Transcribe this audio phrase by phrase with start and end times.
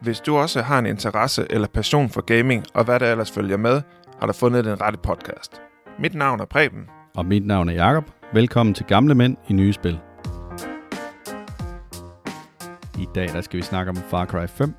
[0.00, 3.56] Hvis du også har en interesse eller passion for gaming og hvad der ellers følger
[3.56, 3.82] med,
[4.20, 5.60] har du fundet den rette podcast.
[5.98, 6.86] Mit navn er Preben.
[7.16, 8.10] Og mit navn er Jakob.
[8.32, 9.98] Velkommen til Gamle Mænd i Nye Spil.
[12.98, 14.74] I dag der skal vi snakke om Far Cry 5.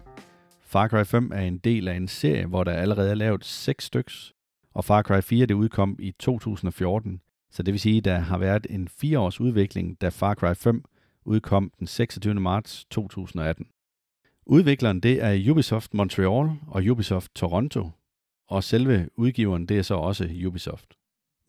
[0.62, 3.84] Far Cry 5 er en del af en serie, hvor der allerede er lavet 6
[3.84, 4.34] styks,
[4.74, 7.22] og Far Cry 4 det udkom i 2014.
[7.52, 10.54] Så det vil sige, at der har været en 4 års udvikling, da Far Cry
[10.56, 10.84] 5
[11.26, 12.34] udkom den 26.
[12.34, 13.66] marts 2018.
[14.52, 17.90] Udvikleren det er Ubisoft Montreal og Ubisoft Toronto,
[18.48, 20.94] og selve udgiveren det er så også Ubisoft.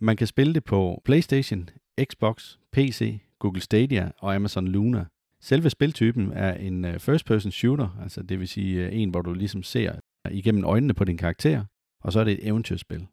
[0.01, 1.69] Man kan spille det på PlayStation,
[2.03, 5.05] Xbox, PC, Google Stadia og Amazon Luna.
[5.41, 9.33] Selve spiltypen er en øh, first-person shooter, altså det vil sige øh, en, hvor du
[9.33, 9.93] ligesom ser
[10.31, 11.65] igennem øjnene på din karakter,
[12.01, 13.07] og så er det et eventyrspil.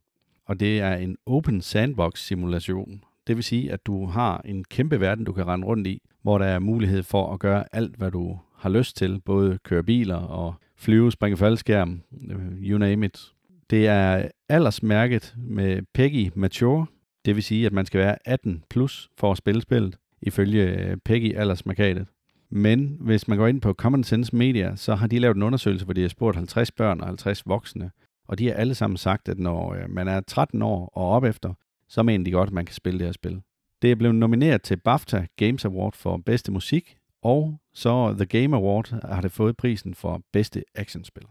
[0.45, 3.03] Og det er en open sandbox simulation.
[3.27, 6.37] Det vil sige, at du har en kæmpe verden, du kan rende rundt i, hvor
[6.37, 10.15] der er mulighed for at gøre alt, hvad du har lyst til, både køre biler
[10.15, 13.33] og flyve, springe faldskærm, øh, you name it.
[13.69, 16.85] Det er aldersmærket med PEGI Mature,
[17.25, 20.97] det vil sige, at man skal være 18 plus for at spille spillet, ifølge øh,
[21.05, 21.35] Peggy
[21.75, 22.03] PEGI.
[22.49, 25.85] Men hvis man går ind på Common Sense Media, så har de lavet en undersøgelse,
[25.85, 27.91] hvor de har spurgt 50 børn og 50 voksne,
[28.27, 31.23] og de har alle sammen sagt, at når øh, man er 13 år og op
[31.23, 31.53] efter,
[31.89, 33.41] så mener de godt, at man kan spille det her spil.
[33.81, 38.55] Det er blevet nomineret til BAFTA Games Award for bedste musik, og så The Game
[38.57, 41.23] Award har det fået prisen for bedste actionspil.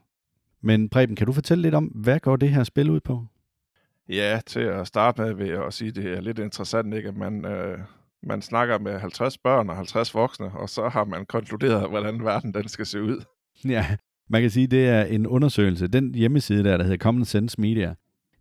[0.61, 3.27] Men Preben, kan du fortælle lidt om, hvad går det her spil ud på?
[4.08, 7.08] Ja, til at starte med vil jeg sige, at det er lidt interessant, ikke?
[7.08, 7.78] at man, øh,
[8.22, 12.55] man snakker med 50 børn og 50 voksne, og så har man konkluderet, hvordan verden
[12.55, 13.25] den skal se ud.
[13.64, 13.97] Ja,
[14.28, 15.86] man kan sige, at det er en undersøgelse.
[15.86, 17.94] Den hjemmeside der, der hedder Common Sense Media,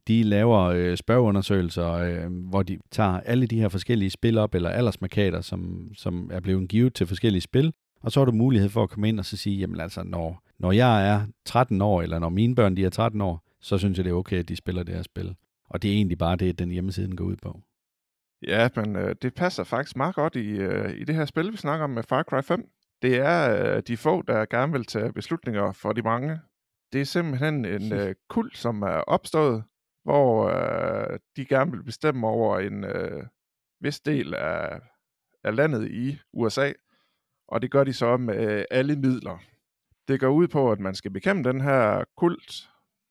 [0.08, 4.70] de laver øh, spørgeundersøgelser, øh, hvor de tager alle de her forskellige spil op, eller
[4.70, 7.74] aldersmarkader, som, som er blevet givet til forskellige spil,
[8.06, 10.44] og så har du mulighed for at komme ind og så sige, jamen altså, når,
[10.60, 13.98] når jeg er 13 år, eller når mine børn de er 13 år, så synes
[13.98, 15.36] jeg, det er okay, at de spiller det her spil.
[15.70, 17.62] Og det er egentlig bare det, den hjemmesiden går ud på.
[18.48, 21.58] Ja, men øh, det passer faktisk meget godt i, øh, i det her spil, vi
[21.58, 22.70] snakker om med Far Cry 5.
[23.02, 26.40] Det er øh, de få, der gerne vil tage beslutninger for de mange.
[26.94, 29.64] Det er simpelthen en øh, kult, som er opstået,
[30.04, 33.24] hvor øh, de gerne vil bestemme over en øh,
[33.82, 34.80] vis del af,
[35.44, 36.72] af landet i USA,
[37.48, 39.38] og det gør de så med alle midler.
[40.08, 42.70] Det går ud på, at man skal bekæmpe den her kult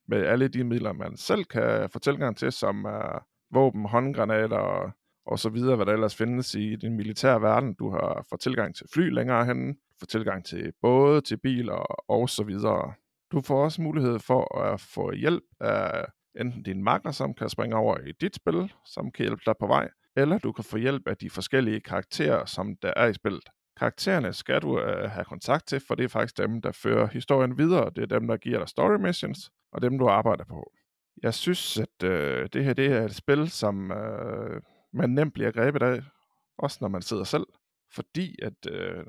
[0.09, 4.91] med alle de midler, man selv kan få tilgang til, som er våben, håndgranater og,
[5.27, 7.75] og så videre, hvad der ellers findes i den militære verden.
[7.75, 12.29] Du har fået tilgang til fly længere hen, får tilgang til både, til biler og
[12.29, 12.93] så videre.
[13.33, 16.05] Du får også mulighed for at få hjælp af
[16.41, 19.67] enten din magter, som kan springe over i dit spil, som kan hjælpe dig på
[19.67, 23.45] vej, eller du kan få hjælp af de forskellige karakterer, som der er i spillet.
[23.77, 27.59] Karaktererne skal du uh, have kontakt til, for det er faktisk dem, der fører historien
[27.59, 27.91] videre.
[27.97, 30.73] Det er dem, der giver dig story missions, og dem, du arbejder på.
[31.23, 34.61] Jeg synes, at uh, det her det er et spil, som uh,
[34.93, 36.03] man nemt bliver grebet af,
[36.59, 37.47] også når man sidder selv.
[37.95, 39.05] Fordi at uh,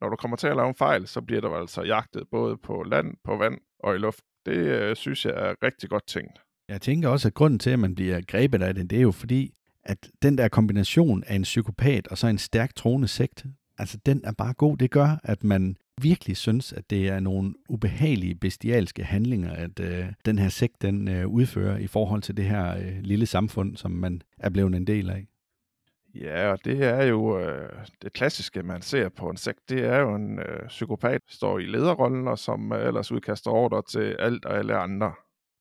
[0.00, 2.82] når du kommer til at lave en fejl, så bliver du altså jagtet både på
[2.82, 4.24] land, på vand og i luft.
[4.46, 6.40] Det uh, synes jeg er rigtig godt tænkt.
[6.68, 9.12] Jeg tænker også, at grunden til, at man bliver grebet af det, det er jo
[9.12, 9.54] fordi,
[9.84, 13.46] at den der kombination af en psykopat og så en stærk troende sekt,
[13.78, 14.76] altså den er bare god.
[14.76, 20.06] Det gør, at man virkelig synes, at det er nogle ubehagelige, bestialske handlinger, at øh,
[20.24, 23.90] den her sekt den øh, udfører i forhold til det her øh, lille samfund, som
[23.90, 25.26] man er blevet en del af.
[26.14, 27.72] Ja, og det er jo øh,
[28.02, 29.60] det klassiske, man ser på en sekt.
[29.68, 33.50] Det er jo en øh, psykopat, der står i lederrollen, og som øh, ellers udkaster
[33.50, 35.12] ordre til alt og alle andre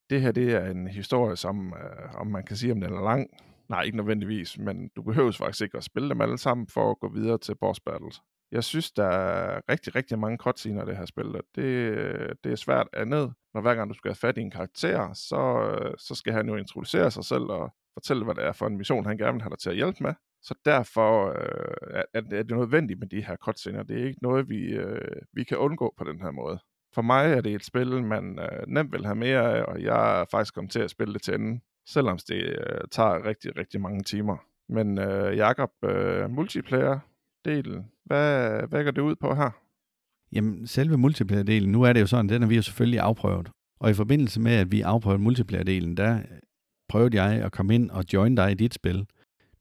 [0.09, 3.03] det her det er en historie, som øh, om man kan sige, om den er
[3.03, 3.29] lang.
[3.69, 6.99] Nej, ikke nødvendigvis, men du behøver faktisk ikke at spille dem alle sammen for at
[6.99, 8.21] gå videre til boss battles.
[8.51, 12.51] Jeg synes, der er rigtig, rigtig mange cutscener i det her spil, og det, det
[12.51, 13.33] er svært andet.
[13.53, 16.55] Når hver gang du skal have fat i en karakter, så, så skal han jo
[16.55, 19.49] introducere sig selv og fortælle, hvad det er for en mission, han gerne vil have
[19.49, 20.13] dig til at hjælpe med.
[20.41, 23.83] Så derfor øh, er, er det nødvendigt med de her cutscener.
[23.83, 26.59] Det er ikke noget, vi, øh, vi kan undgå på den her måde
[26.97, 30.21] for mig er det et spil, man øh, nemt vil have mere af, og jeg
[30.21, 33.81] er faktisk kommet til at spille det til enden, selvom det øh, tager rigtig, rigtig
[33.81, 34.37] mange timer.
[34.69, 39.49] Men øh, Jakob, øh, multiplayer-delen, hvad, hvad går det ud på her?
[40.31, 43.51] Jamen, selve multiplayer-delen, nu er det jo sådan, den har vi jo selvfølgelig afprøvet.
[43.79, 46.19] Og i forbindelse med, at vi afprøvede multiplayer-delen, der
[46.89, 49.07] prøvede jeg at komme ind og join dig i dit spil.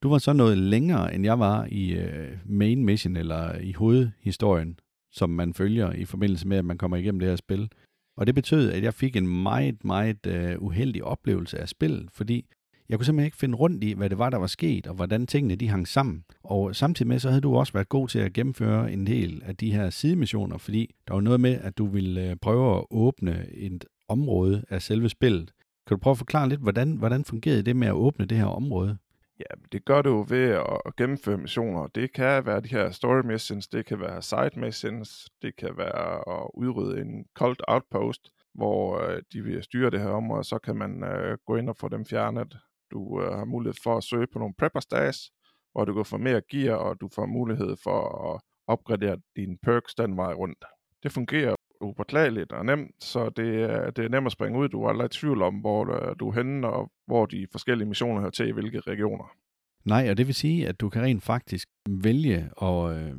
[0.03, 4.79] Du var så noget længere, end jeg var i øh, main mission, eller i hovedhistorien
[5.17, 7.69] som man følger i forbindelse med, at man kommer igennem det her spil.
[8.17, 12.47] Og det betød, at jeg fik en meget, meget uh, uheldig oplevelse af spillet, fordi
[12.89, 15.27] Jeg kunne simpelthen ikke finde rundt i, hvad det var, der var sket, og hvordan
[15.27, 16.25] tingene de hang sammen.
[16.45, 19.57] Og samtidig med, så havde du også været god til at gennemføre en del af
[19.57, 23.47] de her sidemissioner, fordi der var noget med, at du ville øh, prøve at åbne
[23.53, 25.51] et område af selve spillet.
[25.87, 28.45] Kan du prøve at forklare lidt, hvordan, hvordan fungerede det med at åbne det her
[28.45, 28.99] område?
[29.39, 31.87] Ja, det gør du jo ved at gennemføre missioner.
[31.87, 36.43] Det kan være de her story missions, det kan være side missions, det kan være
[36.43, 40.77] at udrydde en cold outpost, hvor øh, de vil styre det her område, så kan
[40.77, 42.57] man øh, gå ind og få dem fjernet.
[42.91, 45.31] Du øh, har mulighed for at søge på nogle prepper stages,
[45.73, 49.95] hvor du kan få mere gear, og du får mulighed for at opgradere dine perks
[49.95, 50.65] den vej rundt.
[51.03, 54.69] Det fungerer upåklageligt og nemt, så det er, det er nemt at springe ud.
[54.69, 55.85] Du er aldrig i tvivl om, hvor
[56.21, 59.37] du er henne, og hvor de forskellige missioner hører til i hvilke regioner.
[59.85, 63.15] Nej, og det vil sige, at du kan rent faktisk vælge, og øh,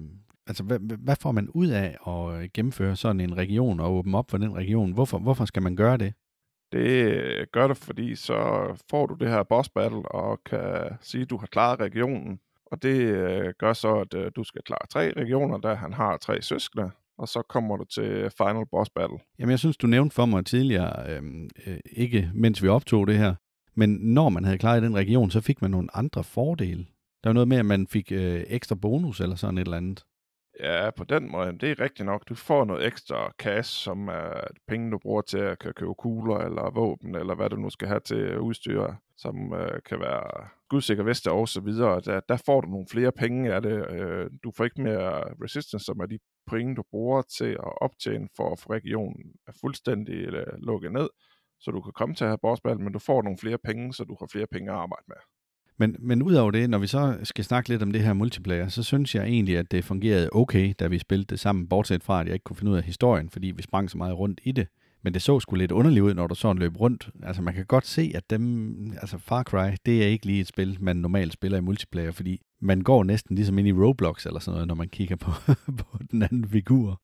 [0.47, 4.17] altså, hvad, hvad får man ud af at øh, gennemføre sådan en region og åbne
[4.17, 4.91] op for den region?
[4.91, 6.13] Hvorfor, hvorfor skal man gøre det?
[6.71, 8.37] Det gør det, fordi så
[8.89, 12.39] får du det her boss battle og kan sige, at du har klaret regionen.
[12.65, 16.17] Og det øh, gør så, at øh, du skal klare tre regioner, da han har
[16.17, 19.17] tre søskende og så kommer du til Final Boss Battle.
[19.39, 21.23] Jamen, jeg synes, du nævnte for mig tidligere, øh,
[21.65, 23.35] øh, ikke mens vi optog det her,
[23.75, 26.85] men når man havde klaret den region, så fik man nogle andre fordele.
[27.23, 30.03] Der var noget med, at man fik øh, ekstra bonus eller sådan et eller andet.
[30.59, 32.29] Ja, på den måde, det er rigtigt nok.
[32.29, 36.71] Du får noget ekstra cash, som er penge, du bruger til at købe kugler eller
[36.71, 41.31] våben, eller hvad du nu skal have til udstyr, som øh, kan være gudsikker veste
[41.31, 42.01] og så videre.
[42.01, 43.91] Der, der får du nogle flere penge af det.
[43.91, 48.27] Øh, du får ikke mere resistance, som er de penge, du bruger til at optjene
[48.35, 51.09] for at få regionen fuldstændig øh, lukket ned,
[51.59, 54.03] så du kan komme til at have bossbattle, men du får nogle flere penge, så
[54.03, 55.17] du har flere penge at arbejde med.
[55.79, 58.83] Men, men udover det, når vi så skal snakke lidt om det her multiplayer, så
[58.83, 62.25] synes jeg egentlig, at det fungerede okay, da vi spillede det sammen, bortset fra, at
[62.25, 64.67] jeg ikke kunne finde ud af historien, fordi vi sprang så meget rundt i det.
[65.03, 67.09] Men det så sgu lidt underligt ud, når du sådan løb rundt.
[67.23, 70.47] Altså man kan godt se, at dem, altså Far Cry, det er ikke lige et
[70.47, 74.39] spil, man normalt spiller i multiplayer, fordi man går næsten ligesom ind i Roblox eller
[74.39, 75.31] sådan noget, når man kigger på,
[75.79, 77.01] på den anden figur.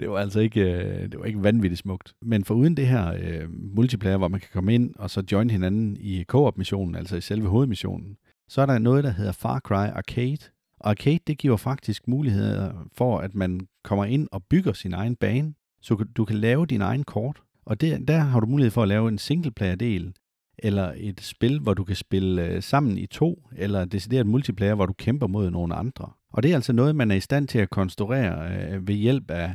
[0.00, 2.14] Det var altså ikke, øh, det var ikke vanvittigt smukt.
[2.22, 5.50] Men for uden det her øh, multiplayer, hvor man kan komme ind og så join
[5.50, 8.16] hinanden i co-op-missionen, altså i selve hovedmissionen,
[8.48, 10.38] så er der noget, der hedder Far Cry Arcade.
[10.80, 15.16] Og Arcade, det giver faktisk muligheder for, at man kommer ind og bygger sin egen
[15.16, 17.42] bane, så du kan lave din egen kort.
[17.66, 20.14] Og det, der har du mulighed for at lave en singleplayer-del,
[20.58, 24.86] eller et spil, hvor du kan spille øh, sammen i to, eller decideret multiplayer, hvor
[24.86, 26.10] du kæmper mod nogle andre.
[26.32, 29.30] Og det er altså noget, man er i stand til at konstruere øh, ved hjælp
[29.30, 29.54] af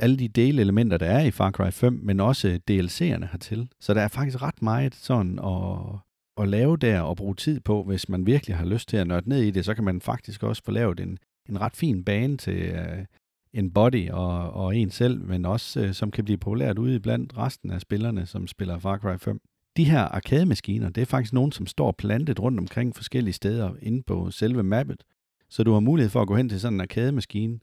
[0.00, 3.68] alle de delelementer, der er i Far Cry 5, men også DLC'erne hertil.
[3.80, 5.98] Så der er faktisk ret meget sådan at,
[6.42, 9.28] at lave der og bruge tid på, hvis man virkelig har lyst til at nørde
[9.28, 11.18] ned i det, så kan man faktisk også få lavet en,
[11.48, 13.04] en ret fin bane til uh,
[13.52, 17.38] en body og, og en selv, men også uh, som kan blive populært ude blandt
[17.38, 19.40] resten af spillerne, som spiller Far Cry 5.
[19.76, 24.02] De her arcade-maskiner, det er faktisk nogen, som står plantet rundt omkring forskellige steder inde
[24.02, 25.04] på selve mappet,
[25.50, 27.58] så du har mulighed for at gå hen til sådan en arcade-maskine,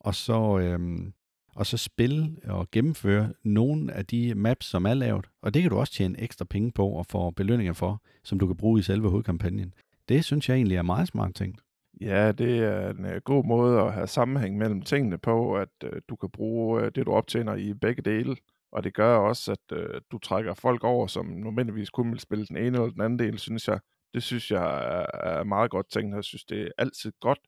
[0.00, 1.12] og så øhm,
[1.56, 5.26] og så spille og gennemføre nogle af de maps, som er lavet.
[5.42, 8.46] Og det kan du også tjene ekstra penge på og få belønninger for, som du
[8.46, 9.74] kan bruge i selve hovedkampagnen.
[10.08, 11.60] Det synes jeg egentlig er meget smart tænkt.
[12.00, 16.00] Ja, det er en øh, god måde at have sammenhæng mellem tingene på, at øh,
[16.08, 18.36] du kan bruge øh, det, du optjener i begge dele.
[18.72, 19.78] Og det gør også, at
[20.12, 23.38] du trækker folk over, som nødvendigvis kun vil spille den ene eller den anden del,
[23.38, 23.80] synes jeg.
[24.14, 26.14] Det synes jeg er, er meget godt tænkt.
[26.14, 27.38] Jeg synes, det er altid godt,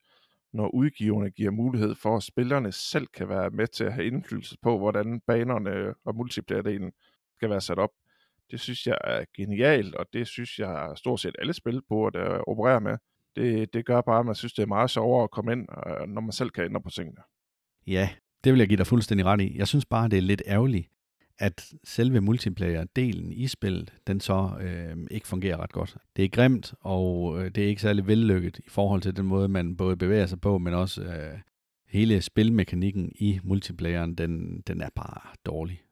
[0.52, 4.56] når udgiverne giver mulighed for, at spillerne selv kan være med til at have indflydelse
[4.62, 6.90] på, hvordan banerne og multiplayer-delen
[7.36, 7.90] skal være sat op.
[8.50, 12.16] Det synes jeg er genialt, og det synes jeg stort set alle spil på at
[12.46, 12.96] operere med.
[13.36, 16.08] Det, det gør bare, at man synes, det er meget sjovere at komme ind, øh,
[16.08, 17.20] når man selv kan ændre på tingene.
[17.86, 18.08] Ja,
[18.44, 19.58] det vil jeg give dig fuldstændig ret i.
[19.58, 20.88] Jeg synes bare, det er lidt ærgerligt,
[21.38, 25.96] at selve multiplayer-delen i spillet, den så øh, ikke fungerer ret godt.
[26.16, 29.48] Det er grimt, og øh, det er ikke særlig vellykket i forhold til den måde,
[29.48, 31.38] man både bevæger sig på, men også øh,
[31.88, 35.82] hele spilmekanikken i multiplayeren, den, den er bare dårlig.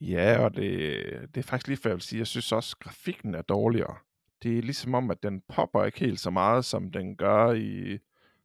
[0.00, 0.96] Ja, og det,
[1.34, 3.96] det er faktisk lige før jeg vil sige, jeg synes også, at grafikken er dårligere.
[4.42, 7.98] Det er ligesom om, at den popper ikke helt så meget, som den gør i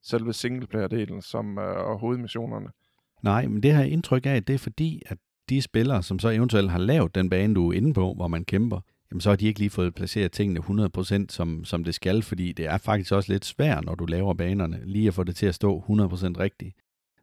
[0.03, 2.69] selve singleplayer-delen, som øh, hovedmissionerne.
[3.23, 5.17] Nej, men det har jeg indtryk af, det er fordi, at
[5.49, 8.45] de spillere, som så eventuelt har lavet den bane, du er inde på, hvor man
[8.45, 8.79] kæmper,
[9.11, 12.51] jamen så har de ikke lige fået placeret tingene 100% som, som det skal, fordi
[12.51, 15.45] det er faktisk også lidt svært, når du laver banerne, lige at få det til
[15.45, 15.83] at stå 100%
[16.39, 16.75] rigtigt.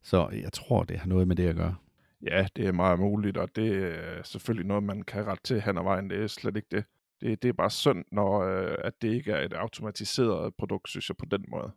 [0.03, 1.75] Så jeg tror, det har noget med det at gøre.
[2.23, 5.79] Ja, det er meget muligt, og det er selvfølgelig noget, man kan rette til hen
[5.79, 6.11] ad vejen.
[6.11, 6.85] Det er slet ikke det.
[7.21, 11.09] Det, det er bare synd, når øh, at det ikke er et automatiseret produkt, synes
[11.09, 11.71] jeg, på den måde.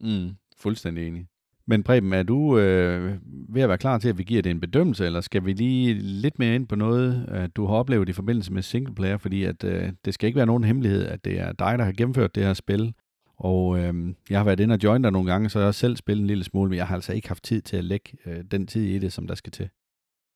[0.00, 1.26] Mm, fuldstændig enig.
[1.68, 3.18] Men Preben, er du øh,
[3.48, 5.94] ved at være klar til, at vi giver det en bedømmelse, eller skal vi lige
[5.94, 9.64] lidt mere ind på noget, at du har oplevet i forbindelse med singleplayer, fordi at,
[9.64, 12.42] øh, det skal ikke være nogen hemmelighed, at det er dig, der har gennemført det
[12.44, 12.94] her spil,
[13.36, 15.96] og øh, jeg har været inde og join dig nogle gange, så jeg har selv
[15.96, 18.44] spillet en lille smule, men jeg har altså ikke haft tid til at lægge øh,
[18.50, 19.68] den tid i det, som der skal til.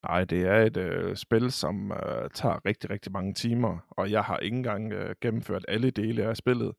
[0.09, 4.23] Nej, det er et øh, spil, som øh, tager rigtig, rigtig mange timer, og jeg
[4.23, 6.73] har ikke engang øh, gennemført alle dele af spillet.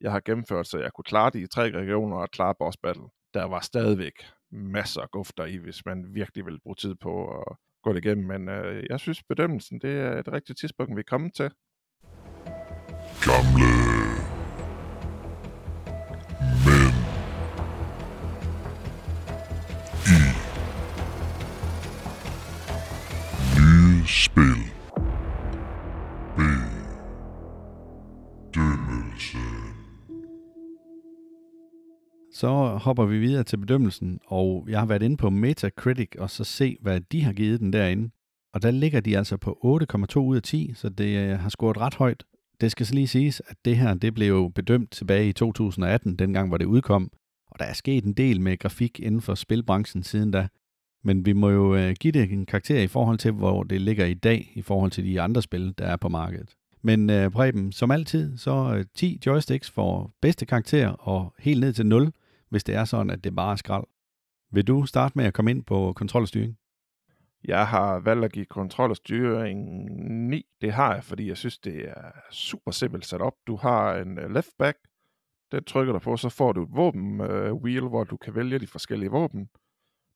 [0.00, 3.04] Jeg har gennemført, så jeg kunne klare de tre regioner og klare boss battle.
[3.34, 4.12] Der var stadigvæk
[4.50, 8.26] masser af gufter i, hvis man virkelig vil bruge tid på at gå det igennem,
[8.26, 11.50] men øh, jeg synes bedømmelsen, det er et rigtigt tidspunkt, vi er kommet til.
[13.24, 13.72] Gamle.
[16.66, 16.92] Men.
[20.06, 20.20] I.
[23.60, 24.73] Nye spil.
[32.44, 36.44] Så hopper vi videre til bedømmelsen, og jeg har været inde på Metacritic og så
[36.44, 38.10] se, hvad de har givet den derinde.
[38.54, 39.80] Og der ligger de altså på
[40.14, 42.24] 8,2 ud af 10, så det øh, har scoret ret højt.
[42.60, 46.16] Det skal så lige siges, at det her det blev jo bedømt tilbage i 2018,
[46.16, 47.10] dengang hvor det udkom.
[47.50, 50.48] Og der er sket en del med grafik inden for spilbranchen siden da.
[51.04, 54.06] Men vi må jo øh, give det en karakter i forhold til, hvor det ligger
[54.06, 56.54] i dag, i forhold til de andre spil, der er på markedet.
[56.82, 61.72] Men øh, Preben, som altid, så øh, 10 joysticks for bedste karakter og helt ned
[61.72, 62.12] til 0,
[62.48, 63.84] hvis det er sådan, at det bare er skrald.
[64.50, 66.58] Vil du starte med at komme ind på kontrol og styring?
[67.44, 69.84] Jeg har valgt at give kontrol og styring
[70.28, 70.46] 9.
[70.60, 73.34] Det har jeg, fordi jeg synes, det er super simpelt sat op.
[73.46, 74.78] Du har en øh, left back,
[75.52, 78.58] den trykker du på, så får du et våben øh, wheel, hvor du kan vælge
[78.58, 79.48] de forskellige våben.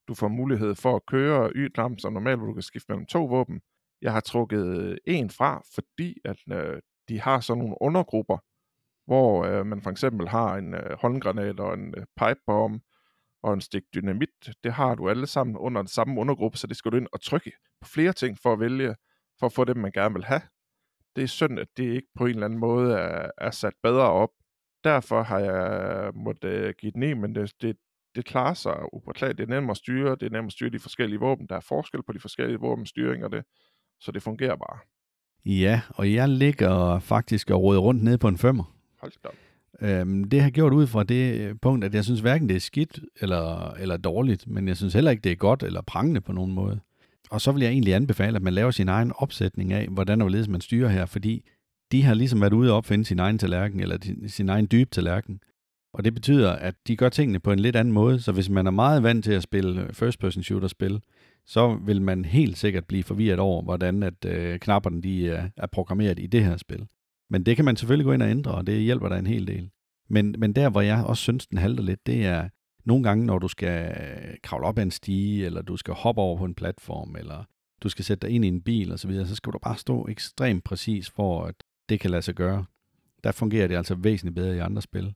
[0.08, 3.24] Du får mulighed for at køre y-knap, som normalt, hvor du kan skifte mellem to
[3.24, 3.60] våben.
[4.02, 8.38] Jeg har trukket øh, en fra, fordi at øh, de har sådan nogle undergrupper,
[9.08, 12.82] hvor øh, man for eksempel har en øh, håndgranat og en øh, pipebomb
[13.42, 14.28] og en stik dynamit.
[14.64, 17.20] Det har du alle sammen under den samme undergruppe, så det skal du ind og
[17.20, 18.94] trykke på flere ting for at vælge,
[19.38, 20.40] for at få dem, man gerne vil have.
[21.16, 24.10] Det er synd, at det ikke på en eller anden måde er, er sat bedre
[24.10, 24.30] op.
[24.84, 27.76] Derfor har jeg måttet øh, give den i, men det, det,
[28.14, 29.38] det klarer sig upåklageligt.
[29.38, 31.46] Det er nemt at styre, det er nemt at styre de forskellige våben.
[31.48, 33.44] Der er forskel på de forskellige våbenstyringer, og det,
[34.00, 34.78] så det fungerer bare.
[35.44, 38.77] Ja, og jeg ligger faktisk og råder rundt nede på en femmer.
[39.00, 39.34] Hold da op.
[39.80, 42.60] Øhm, det har gjort ud fra det øh, punkt, at jeg synes hverken det er
[42.60, 46.32] skidt eller, eller dårligt, men jeg synes heller ikke, det er godt eller prangende på
[46.32, 46.80] nogen måde.
[47.30, 50.24] Og så vil jeg egentlig anbefale, at man laver sin egen opsætning af, hvordan og
[50.24, 51.44] hvorledes man styrer her, fordi
[51.92, 54.90] de har ligesom været ude og opfinde sin egen tallerken, eller din- sin egen dybe
[54.90, 55.40] tallerken.
[55.94, 58.66] Og det betyder, at de gør tingene på en lidt anden måde, så hvis man
[58.66, 61.00] er meget vant til at spille øh, first-person shooter-spil,
[61.46, 65.66] så vil man helt sikkert blive forvirret over, hvordan at øh, knapperne de er, er
[65.66, 66.86] programmeret i det her spil.
[67.30, 69.46] Men det kan man selvfølgelig gå ind og ændre, og det hjælper dig en hel
[69.46, 69.70] del.
[70.08, 72.48] Men, men der, hvor jeg også synes, den halter lidt, det er
[72.84, 73.94] nogle gange, når du skal
[74.42, 77.44] kravle op ad en stige, eller du skal hoppe over på en platform, eller
[77.82, 79.76] du skal sætte dig ind i en bil osv., så, videre, så skal du bare
[79.76, 81.54] stå ekstremt præcis for, at
[81.88, 82.64] det kan lade sig gøre.
[83.24, 85.14] Der fungerer det altså væsentligt bedre i andre spil.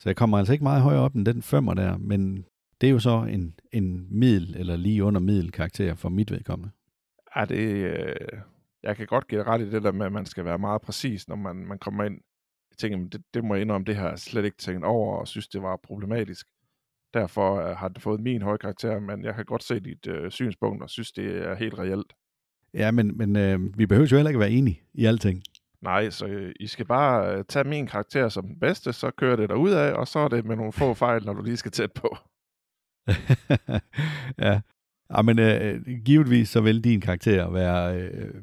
[0.00, 2.44] Så jeg kommer altså ikke meget højere op end den femmer der, men
[2.80, 6.70] det er jo så en, en middel, eller lige under middel karakter for mit vedkommende.
[7.36, 8.16] Er det, øh,
[8.82, 10.82] jeg kan godt give dig ret i det der med, at man skal være meget
[10.82, 12.20] præcis, når man, man kommer ind.
[12.70, 15.16] Jeg tænker, men det, det må jeg indrømme, det har jeg slet ikke tænkt over,
[15.16, 16.46] og synes, det var problematisk.
[17.14, 20.30] Derfor øh, har det fået min høje karakter, men jeg kan godt se dit øh,
[20.30, 22.12] synspunkt, og synes, det er helt reelt.
[22.74, 25.42] Ja, men, men øh, vi behøver jo heller ikke være enige i alting.
[25.80, 29.36] Nej, så øh, I skal bare øh, tage min karakter som den bedste, så kører
[29.36, 31.70] det ud af, og så er det med nogle få fejl, når du lige skal
[31.70, 32.16] tæt på.
[34.46, 34.60] ja.
[35.16, 37.96] Ja, men øh, givetvis så vil din karakter være...
[37.96, 38.34] Øh,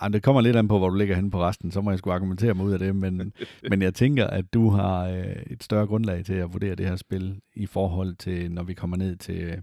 [0.00, 1.98] ej, det kommer lidt an på, hvor du ligger henne på resten, så må jeg
[1.98, 3.32] sgu argumentere mig ud af det, men,
[3.70, 6.96] men jeg tænker, at du har øh, et større grundlag til at vurdere det her
[6.96, 9.58] spil i forhold til, når vi kommer ned til øh,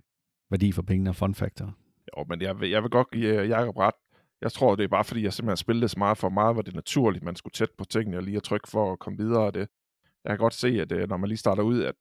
[0.51, 1.73] værdi for pengene og fun factor.
[2.17, 3.95] Jo, men jeg vil, jeg vil godt give øh, Jacob ret.
[4.41, 6.75] Jeg tror, det er bare fordi, jeg simpelthen spillede så meget for meget, hvor det
[6.75, 9.53] naturligt, man skulle tæt på tingene og lige at trykke for at komme videre af
[9.53, 9.67] det.
[10.23, 11.95] Jeg kan godt se, at øh, når man lige starter ud, at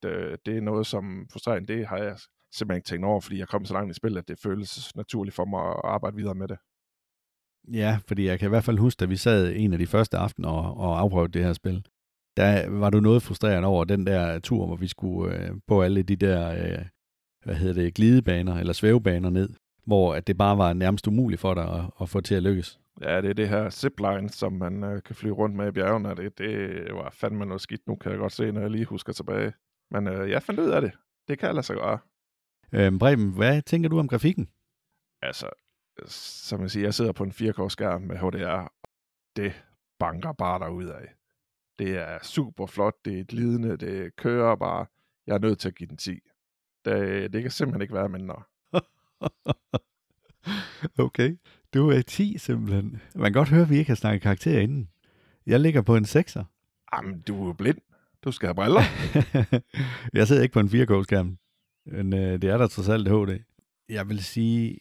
[0.45, 2.17] det er noget, som frustrerende, det har jeg
[2.57, 5.35] simpelthen ikke tænkt over, fordi jeg kom så langt i spil, at det føles naturligt
[5.35, 6.57] for mig at arbejde videre med det.
[7.73, 10.17] Ja, fordi jeg kan i hvert fald huske, at vi sad en af de første
[10.17, 11.85] aftener og, og afprøvede det her spil.
[12.37, 16.03] Der var du noget frustrerende over den der tur, hvor vi skulle øh, på alle
[16.03, 16.85] de der, øh,
[17.43, 19.49] hvad hedder det, glidebaner eller svævebaner ned,
[19.85, 22.79] hvor at det bare var nærmest umuligt for dig at, at få til at lykkes.
[23.01, 26.09] Ja, det er det her zipline, som man øh, kan flyve rundt med i bjergene.
[26.15, 27.87] Det, det var fandme noget skidt.
[27.87, 29.53] Nu kan jeg godt se, når jeg lige husker tilbage.
[29.91, 30.91] Men øh, jeg fandt ud af det.
[31.27, 31.99] Det kan lade sig gøre.
[32.75, 34.49] Øh, Breben, hvad tænker du om grafikken?
[35.21, 35.49] Altså,
[36.07, 38.73] som jeg siger, jeg sidder på en 4K-skærm med HDR.
[39.35, 39.63] Det
[39.99, 41.13] banker bare af.
[41.79, 44.85] Det er super flot, det er glidende, det kører bare.
[45.27, 46.19] Jeg er nødt til at give den 10.
[46.85, 48.43] Det, det kan simpelthen ikke være mindre.
[51.05, 51.37] okay,
[51.73, 53.01] du er 10 simpelthen.
[53.15, 54.89] Man kan godt høre, at vi ikke har snakket karakter inden.
[55.45, 56.43] Jeg ligger på en 6'er.
[56.93, 57.77] Jamen, du er blind.
[58.23, 58.81] Du skal have briller.
[60.17, 61.37] jeg sidder ikke på en 4K-skærm,
[61.85, 63.39] men øh, det er da trods alt HD.
[63.89, 64.77] Jeg vil sige,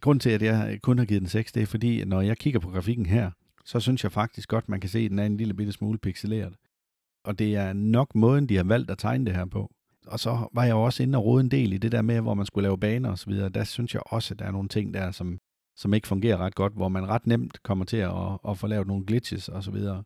[0.00, 2.38] grund til, at jeg kun har givet den 6, det er fordi, at når jeg
[2.38, 3.30] kigger på grafikken her,
[3.64, 5.98] så synes jeg faktisk godt, man kan se, at den er en lille bitte smule
[5.98, 6.54] pixeleret.
[7.24, 9.70] Og det er nok måden, de har valgt at tegne det her på.
[10.06, 12.34] Og så var jeg også inde og rode en del i det der med, hvor
[12.34, 13.48] man skulle lave baner og så videre.
[13.48, 15.38] Der synes jeg også, at der er nogle ting der, som,
[15.76, 18.66] som ikke fungerer ret godt, hvor man ret nemt kommer til at, at, at få
[18.66, 20.04] lavet nogle glitches og så videre.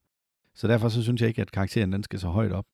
[0.54, 2.66] Så derfor så synes jeg ikke, at karakteren den skal så højt op.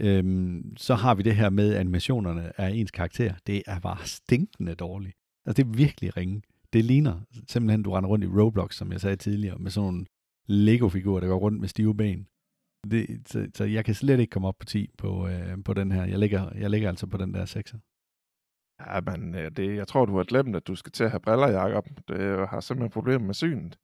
[0.00, 3.34] Øhm, så har vi det her med, animationerne af ens karakter.
[3.46, 5.16] Det er bare stinkende dårligt.
[5.46, 6.42] Altså det er virkelig ringe.
[6.72, 10.06] Det ligner simpelthen, du render rundt i Roblox, som jeg sagde tidligere, med sådan nogle
[10.48, 12.26] Lego-figurer, der går rundt med stive ben.
[12.90, 15.92] Det, så, så jeg kan slet ikke komme op på 10 på, øh, på den
[15.92, 16.04] her.
[16.04, 17.78] Jeg ligger, jeg ligger altså på den der 6'er.
[18.86, 21.20] Ja, men øh, det, jeg tror, du har glemt, at du skal til at have
[21.20, 21.88] briller, Jacob.
[22.08, 23.78] Det har simpelthen problemer med synet.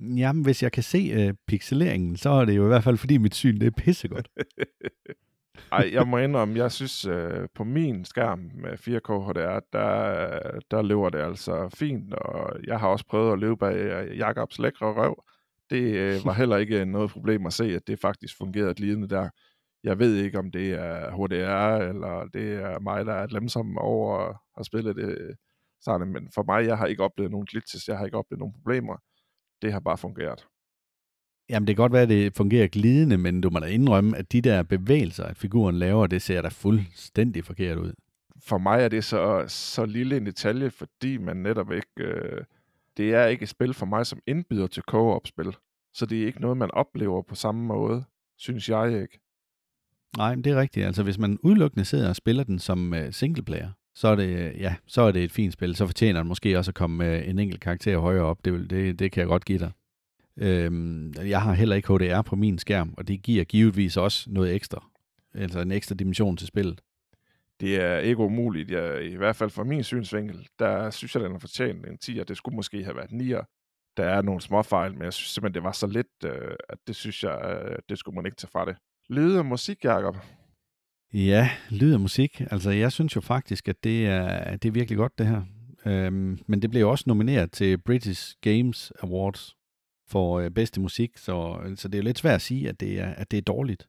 [0.00, 3.18] Jamen, hvis jeg kan se øh, pixeleringen, så er det jo i hvert fald, fordi
[3.18, 4.28] mit syn det er pissegodt.
[5.72, 10.82] Ej, jeg må indrømme, jeg synes, øh, på min skærm med 4K HDR, der, der
[10.82, 14.92] løber det altså fint, og jeg har også prøvet at løbe bag øh, Jakobs lækre
[14.92, 15.24] røv.
[15.70, 19.08] Det øh, var heller ikke øh, noget problem at se, at det faktisk fungerede glidende
[19.08, 19.28] der.
[19.84, 24.34] Jeg ved ikke, om det er HDR, eller det er mig, der er lemsom over
[24.58, 25.34] at spille det øh,
[25.80, 28.54] sådan, men for mig, jeg har ikke oplevet nogen glitches, jeg har ikke oplevet nogen
[28.54, 28.96] problemer.
[29.62, 30.46] Det har bare fungeret.
[31.48, 34.32] Jamen, det kan godt være, at det fungerer glidende, men du må da indrømme, at
[34.32, 37.92] de der bevægelser, at figuren laver, det ser da fuldstændig forkert ud.
[38.38, 41.88] For mig er det så, så lille en detalje, fordi man netop ikke...
[41.98, 42.44] Øh,
[42.96, 45.56] det er ikke et spil for mig, som indbyder til co-op-spil.
[45.94, 48.04] Så det er ikke noget, man oplever på samme måde,
[48.38, 49.20] synes jeg ikke.
[50.16, 50.86] Nej, men det er rigtigt.
[50.86, 54.74] Altså, hvis man udelukkende sidder og spiller den som uh, singleplayer, så er, det, ja,
[54.86, 55.76] så er det et fint spil.
[55.76, 58.44] Så fortjener den måske også at komme øh, en enkelt karakter højere op.
[58.44, 59.70] Det, det, det kan jeg godt give dig.
[60.36, 64.54] Øhm, jeg har heller ikke HDR på min skærm, og det giver givetvis også noget
[64.54, 64.86] ekstra.
[65.34, 66.80] Altså en ekstra dimension til spillet.
[67.60, 68.70] Det er ikke umuligt.
[68.70, 72.20] Jeg, I hvert fald fra min synsvinkel, der synes jeg, den har fortjent en 10,
[72.28, 73.28] det skulle måske have været 9.
[73.96, 76.78] Der er nogle små fejl, men jeg synes simpelthen, det var så lidt, øh, at
[76.86, 78.76] det synes jeg, øh, det skulle man ikke tage fra det.
[79.08, 80.16] Lyd og musik, Jacob.
[81.14, 82.40] Ja, lyd og musik.
[82.50, 85.42] Altså, jeg synes jo faktisk, at det er, det er virkelig godt, det her.
[85.86, 89.56] Øhm, men det blev også nomineret til British Games Awards
[90.08, 93.06] for øh, bedste musik, så, så det er lidt svært at sige, at det er,
[93.06, 93.88] at det er dårligt.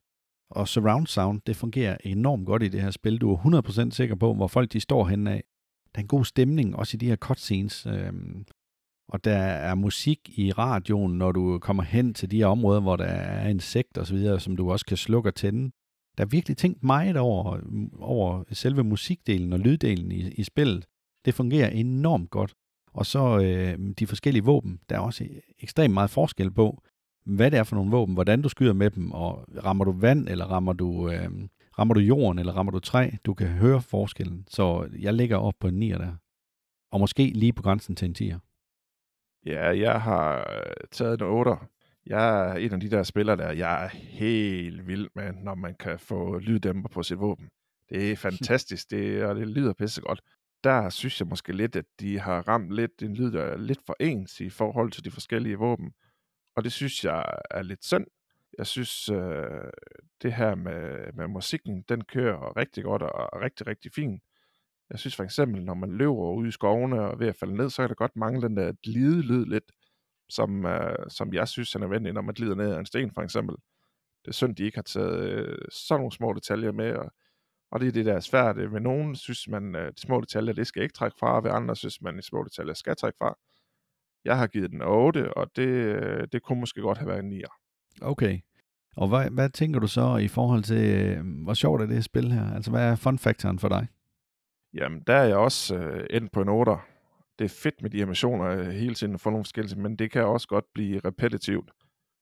[0.50, 3.18] Og surround sound, det fungerer enormt godt i det her spil.
[3.18, 5.44] Du er 100% sikker på, hvor folk de står henne af.
[5.96, 7.86] Der er en god stemning, også i de her cutscenes.
[7.86, 8.46] Øhm,
[9.08, 12.96] og der er musik i radioen, når du kommer hen til de her områder, hvor
[12.96, 15.72] der er insekter og videre, som du også kan slukke og tænde.
[16.18, 17.60] Der er virkelig tænkt meget over,
[18.00, 20.86] over selve musikdelen og lyddelen i, i spillet.
[21.26, 22.54] Det fungerer enormt godt.
[22.94, 24.80] Og så øh, de forskellige våben.
[24.90, 25.28] Der er også
[25.60, 26.84] ekstremt meget forskel på,
[27.26, 30.30] hvad det er for nogle våben, hvordan du skyder med dem, og rammer du vand,
[30.30, 31.30] eller rammer du, øh,
[31.80, 33.10] rammer du jorden, eller rammer du træ.
[33.26, 34.46] Du kan høre forskellen.
[34.48, 36.16] Så jeg ligger op på en 9'er der.
[36.92, 38.40] Og måske lige på grænsen til en 10'er.
[39.46, 41.75] Ja, jeg har øh, taget en 8'er.
[42.06, 45.76] Jeg er en af de der spillere der, jeg er helt vild med, når man
[45.80, 47.50] kan få lyddæmper på sit våben.
[47.90, 50.22] Det er fantastisk, det, og det lyder pissegodt
[50.66, 53.80] der synes jeg måske lidt, at de har ramt lidt en lyd, der er lidt
[53.86, 55.94] for ens i forhold til de forskellige våben.
[56.56, 58.06] Og det synes jeg er lidt synd.
[58.58, 59.70] Jeg synes, øh,
[60.22, 64.24] det her med, med musikken, den kører rigtig godt og er rigtig, rigtig fint.
[64.90, 67.70] Jeg synes for eksempel, når man løber ude i skovene og ved at falde ned,
[67.70, 69.72] så er det godt mange den der glidelyd lidt,
[70.30, 73.22] som, øh, som jeg synes er nødvendigt, når man glider ned ad en sten for
[73.22, 73.56] eksempel.
[74.22, 77.12] Det er synd, de ikke har taget øh, sådan nogle små detaljer med, og
[77.72, 78.58] og det er det, der er svært.
[78.58, 81.52] Ved nogen synes man, at de små detaljer, det skal ikke trække fra, og ved
[81.52, 83.38] andre synes man, de små detaljer skal trække fra.
[84.26, 87.60] Jeg har givet den 8, og det, det kunne måske godt have været en 9'er.
[88.02, 88.40] Okay.
[88.96, 92.32] Og hvad, hvad tænker du så i forhold til, øh, hvor sjovt er det spil
[92.32, 92.54] her?
[92.56, 93.88] Altså, hvad er fun-faktoren for dig?
[94.74, 96.95] Jamen, der er jeg også øh, endt på en 8'er.
[97.40, 99.96] Det er fedt med de her missioner øh, hele tiden at få nogle forskellige, men
[99.96, 101.72] det kan også godt blive repetitivt.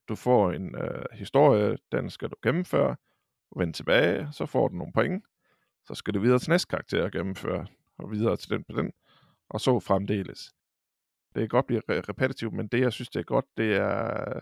[0.10, 2.96] Du får en øh, historie, den skal du gennemføre,
[3.58, 5.24] vende tilbage, så får du nogle point,
[5.86, 8.92] så skal du videre til næste karakter og gennemføre, og videre til den på den,
[9.50, 10.54] og så fremdeles.
[11.36, 14.42] Det kan godt blive repetitivt, men det, jeg synes, det er godt, det er øh,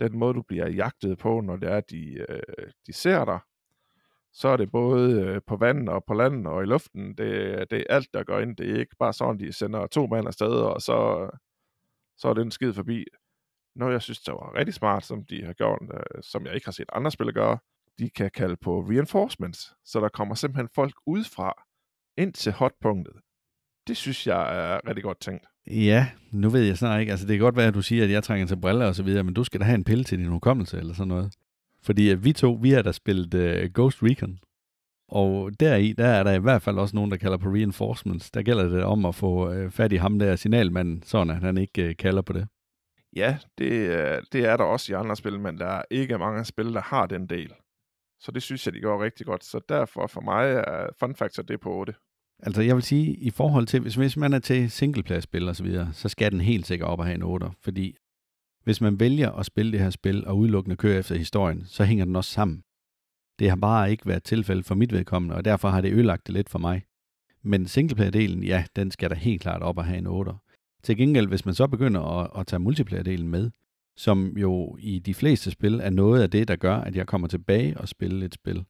[0.00, 3.38] den måde, du bliver jagtet på, når det er, de, øh, de ser dig.
[4.40, 7.08] Så er det både øh, på vandet og på land og i luften.
[7.08, 8.56] Det, det er alt, der går ind.
[8.56, 11.28] Det er ikke bare sådan, de sender to mand afsted, og så,
[12.18, 13.04] så er den skid forbi.
[13.76, 16.66] Noget, jeg synes, der var rigtig smart, som de har gjort, øh, som jeg ikke
[16.66, 17.58] har set andre spillere gøre,
[17.98, 21.64] de kan kalde på reinforcements, så der kommer simpelthen folk udefra,
[22.18, 23.14] ind til hotpunktet,
[23.86, 25.46] det synes jeg er rigtig godt tænkt.
[25.66, 27.10] Ja, nu ved jeg snart ikke.
[27.10, 29.02] Altså, det kan godt være, at du siger, at jeg trænger til briller og så
[29.02, 31.32] videre, men du skal da have en pille til din hukommelse eller sådan noget.
[31.86, 34.38] Fordi at vi to, vi har da spillet uh, Ghost Recon.
[35.08, 38.30] Og deri, der er der i hvert fald også nogen, der kalder på reinforcements.
[38.30, 41.58] Der gælder det om at få uh, fat i ham der signalmanden, sådan at han
[41.58, 42.48] ikke uh, kalder på det.
[43.16, 46.44] Ja, det, øh, det er der også i andre spil, men der er ikke mange
[46.44, 47.52] spil, der har den del.
[48.20, 49.44] Så det synes jeg, de går rigtig godt.
[49.44, 51.94] Så derfor for mig er Fun Factor det på 8.
[52.42, 55.62] Altså jeg vil sige, i forhold til, hvis, hvis man er til singleplayer-spil og så
[55.62, 57.46] videre, så skal den helt sikkert op og have en 8.
[57.60, 57.96] Fordi
[58.66, 62.04] hvis man vælger at spille det her spil og udelukkende køre efter historien, så hænger
[62.04, 62.62] den også sammen.
[63.38, 66.34] Det har bare ikke været tilfælde for mit vedkommende, og derfor har det ødelagt det
[66.34, 66.84] lidt for mig.
[67.42, 70.32] Men singleplayer-delen, ja, den skal da helt klart op og have en 8.
[70.82, 73.50] Til gengæld, hvis man så begynder at, at tage multiplayer-delen med,
[73.96, 77.28] som jo i de fleste spil er noget af det, der gør, at jeg kommer
[77.28, 78.64] tilbage og spiller et spil.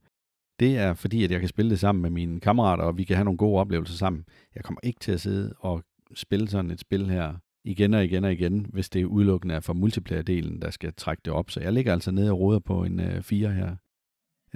[0.60, 3.16] Det er fordi, at jeg kan spille det sammen med mine kammerater, og vi kan
[3.16, 4.24] have nogle gode oplevelser sammen.
[4.54, 5.82] Jeg kommer ikke til at sidde og
[6.14, 7.34] spille sådan et spil her
[7.66, 11.32] igen og igen og igen, hvis det udelukkende er for multiplayer-delen, der skal trække det
[11.32, 11.50] op.
[11.50, 13.76] Så jeg ligger altså nede og roder på en uh, 4 her.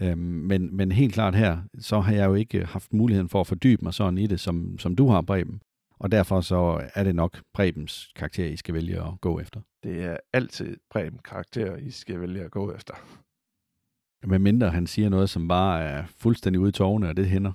[0.03, 3.47] Øhm, men, men helt klart her, så har jeg jo ikke haft muligheden for at
[3.47, 5.63] fordybe mig sådan i det, som, som du har, Breben.
[5.99, 9.61] Og derfor så er det nok Prebens karakter, I skal vælge at gå efter.
[9.83, 12.95] Det er altid Preben karakter, I skal vælge at gå efter.
[14.27, 17.53] Men mindre han siger noget, som bare er fuldstændig ude i tårne, og det hænder.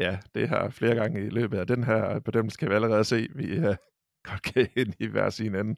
[0.00, 3.28] Ja, det har flere gange i løbet af den her bedømmelse, kan vi allerede se,
[3.34, 3.76] vi er
[4.22, 5.76] godt ind i hver sin ende.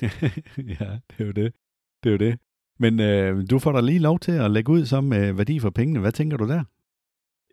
[0.80, 1.54] ja, det er jo det.
[2.02, 2.38] Det er jo det.
[2.78, 5.70] Men øh, du får da lige lov til at lægge ud som øh, værdi for
[5.70, 6.00] pengene.
[6.00, 6.64] Hvad tænker du der?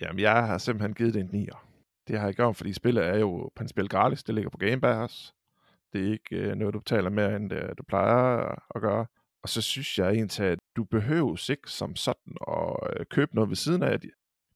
[0.01, 1.57] Jamen, jeg har simpelthen givet det en 9'er.
[2.07, 4.23] Det har jeg gjort, fordi spillet er jo principielt gratis.
[4.23, 5.33] Det ligger på Game Pass.
[5.93, 9.05] Det er ikke øh, noget, du betaler mere, end det, du plejer at gøre.
[9.43, 13.49] Og så synes jeg egentlig, at du behøver ikke som sådan at øh, købe noget
[13.49, 13.99] ved siden af.
[14.01, 14.09] De,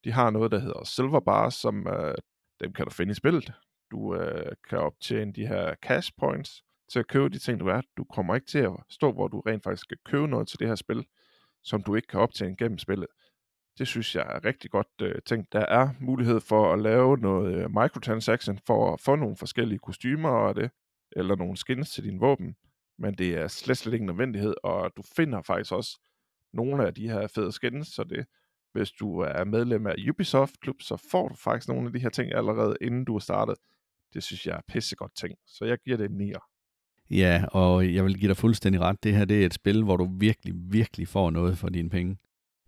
[0.04, 2.16] de har noget, der hedder Silver Bars, som øh,
[2.60, 3.54] dem kan du finde i spillet.
[3.92, 7.82] Du øh, kan optjene de her cash points til at købe de ting, du er.
[7.98, 10.68] Du kommer ikke til at stå, hvor du rent faktisk skal købe noget til det
[10.68, 11.06] her spil,
[11.64, 13.08] som du ikke kan optjene gennem spillet.
[13.78, 15.54] Det synes jeg er rigtig godt øh, tænkt.
[15.54, 20.30] Der er mulighed for at lave noget øh, microtransaction for at få nogle forskellige kostymer
[20.30, 20.72] og det,
[21.12, 22.56] eller nogle skins til din våben,
[22.98, 26.00] men det er slet, slet ikke nødvendighed, og du finder faktisk også
[26.54, 28.26] nogle af de her fede skins, så det,
[28.72, 32.10] hvis du er medlem af Ubisoft Klub, så får du faktisk nogle af de her
[32.10, 33.56] ting allerede, inden du er startet.
[34.14, 36.50] Det synes jeg er pissegodt ting, så jeg giver det en 9'er.
[37.10, 39.04] Ja, og jeg vil give dig fuldstændig ret.
[39.04, 42.18] Det her det er et spil, hvor du virkelig, virkelig får noget for dine penge.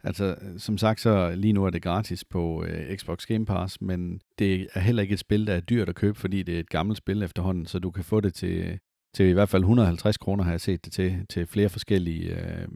[0.03, 4.21] Altså, som sagt, så lige nu er det gratis på øh, Xbox Game Pass, men
[4.39, 6.69] det er heller ikke et spil, der er dyrt at købe, fordi det er et
[6.69, 8.79] gammelt spil efterhånden, så du kan få det til,
[9.13, 12.67] til i hvert fald 150 kroner, har jeg set det til, til flere forskellige øh,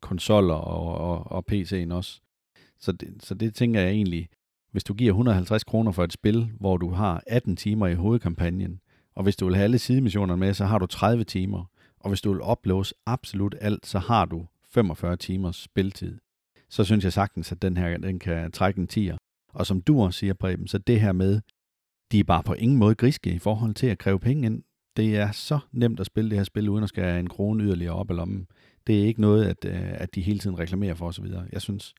[0.00, 2.20] konsoller og, og, og PC'en også.
[2.80, 4.28] Så det, så det tænker jeg egentlig,
[4.78, 8.80] hvis du giver 150 kroner for et spil, hvor du har 18 timer i hovedkampagnen,
[9.14, 11.64] og hvis du vil have alle sidemissionerne med, så har du 30 timer,
[12.00, 16.18] og hvis du vil oplåse absolut alt, så har du 45 timers spiltid
[16.68, 19.16] så synes jeg sagtens, at den her den kan trække en tier.
[19.48, 21.40] Og som du også siger, Preben, så det her med,
[22.12, 24.62] de er bare på ingen måde griske i forhold til at kræve penge ind.
[24.96, 27.64] Det er så nemt at spille det her spil, uden at skal have en krone
[27.64, 28.46] yderligere op i lommen.
[28.86, 31.26] Det er ikke noget, at, øh, at de hele tiden reklamerer for osv.
[31.52, 31.94] Jeg synes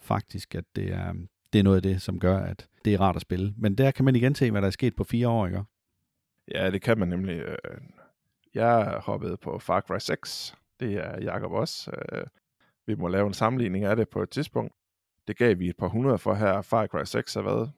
[0.00, 1.14] faktisk, at det er,
[1.52, 3.54] det er noget af det, som gør, at det er rart at spille.
[3.56, 5.62] Men der kan man igen se, hvad der er sket på fire år, ikke?
[6.54, 7.38] Ja, det kan man nemlig.
[7.38, 7.56] Øh,
[8.54, 10.54] jeg hoppede på Far Cry 6.
[10.80, 11.90] Det er Jacob også.
[12.12, 12.22] Øh,
[12.86, 14.72] vi må lave en sammenligning af det på et tidspunkt.
[15.28, 16.62] Det gav vi et par hundrede for her.
[16.62, 17.72] Far Cry 6 er været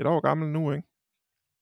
[0.00, 0.88] et år gammel nu, ikke?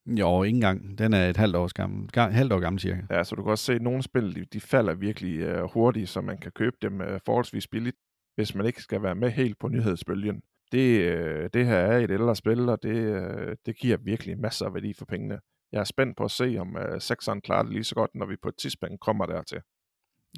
[0.07, 0.99] Jo, ikke engang.
[0.99, 3.03] Den er et halvt, år gammel, halvt år gammel cirka.
[3.11, 6.09] Ja, så du kan også se, at nogle spil, de, de falder virkelig uh, hurtigt,
[6.09, 7.97] så man kan købe dem forholdsvis billigt,
[8.35, 10.43] hvis man ikke skal være med helt på nyhedsbølgen.
[10.73, 14.67] Det, øh, det her er et ældre spil, og det, øh, det giver virkelig masser
[14.67, 15.41] af værdi for pengene.
[15.73, 18.27] Jeg er spændt på at se, om øh, 6'eren klarer det lige så godt, når
[18.27, 19.61] vi på et tidspunkt kommer dertil.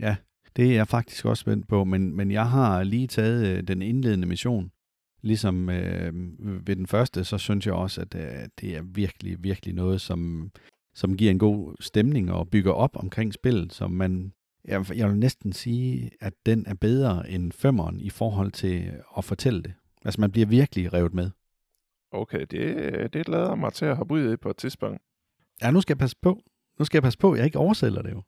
[0.01, 0.17] Ja,
[0.57, 3.83] det er jeg faktisk også spændt på, men, men jeg har lige taget øh, den
[3.83, 4.71] indledende mission.
[5.23, 6.13] Ligesom øh,
[6.67, 10.51] ved den første, så synes jeg også, at øh, det er virkelig, virkelig noget, som,
[10.95, 14.33] som giver en god stemning og bygger op omkring spillet, som man,
[14.65, 19.25] jeg, jeg vil næsten sige, at den er bedre end femmeren i forhold til at
[19.25, 19.75] fortælle det.
[20.05, 21.31] Altså man bliver virkelig revet med.
[22.13, 25.03] Okay, det, det lader mig til at ud i på et tidspunkt.
[25.63, 26.43] Ja, nu skal jeg passe på.
[26.79, 28.23] Nu skal jeg passe på, jeg ikke oversælger det jo.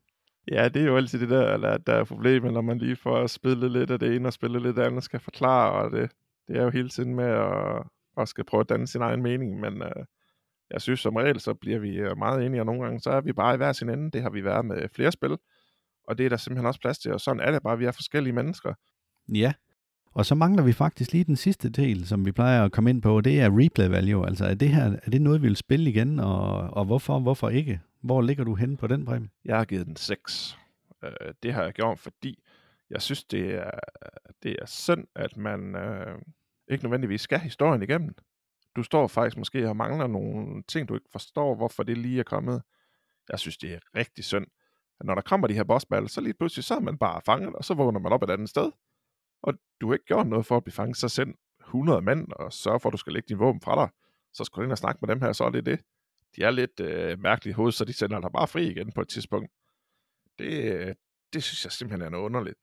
[0.50, 3.26] Ja, det er jo altid det der, der, der er problemet, når man lige får
[3.26, 6.10] spillet lidt af det ene og spillet lidt af det andet, skal forklare, og det,
[6.48, 7.82] det er jo hele tiden med at,
[8.16, 10.04] at skal prøve at danne sin egen mening, men uh,
[10.70, 13.20] jeg synes som regel, så bliver vi øh, meget enige, og nogle gange, så er
[13.20, 14.10] vi bare i hver sin ende.
[14.10, 15.36] Det har vi været med flere spil,
[16.04, 17.92] og det er der simpelthen også plads til, og sådan er det bare, vi er
[17.92, 18.74] forskellige mennesker.
[19.28, 19.52] Ja,
[20.14, 23.02] og så mangler vi faktisk lige den sidste del, som vi plejer at komme ind
[23.02, 24.26] på, det er replay value.
[24.26, 27.48] Altså er det her er det noget, vi vil spille igen, og, og hvorfor, hvorfor
[27.48, 27.80] ikke?
[28.00, 29.28] Hvor ligger du henne på den præmie?
[29.44, 30.58] Jeg har givet den 6.
[31.04, 31.10] Øh,
[31.42, 32.42] det har jeg gjort, fordi
[32.90, 33.70] jeg synes, det er,
[34.42, 36.18] det er synd, at man øh,
[36.70, 38.14] ikke nødvendigvis skal historien igennem.
[38.76, 42.24] Du står faktisk måske og mangler nogle ting, du ikke forstår, hvorfor det lige er
[42.24, 42.62] kommet.
[43.30, 44.46] Jeg synes, det er rigtig synd.
[45.00, 47.54] At når der kommer de her bossbattler, så lige pludselig så er man bare fanget,
[47.54, 48.70] og så vågner man op et andet sted.
[49.42, 52.52] Og du har ikke gjort noget for at blive fanget, så send 100 mand og
[52.52, 53.88] sørg for, at du skal lægge din våben fra dig.
[54.32, 55.80] Så skal du ind og snakke med dem her, så er det det.
[56.36, 59.08] De er lidt øh, mærkelige hoved, så de sender dig bare fri igen på et
[59.08, 59.50] tidspunkt.
[60.38, 60.94] Det, øh,
[61.32, 62.58] det synes jeg simpelthen er noget underligt.